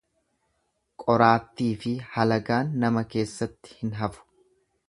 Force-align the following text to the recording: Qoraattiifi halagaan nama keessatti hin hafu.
Qoraattiifi 1.03 1.93
halagaan 2.15 2.75
nama 2.85 3.07
keessatti 3.15 3.81
hin 3.83 3.97
hafu. 4.01 4.31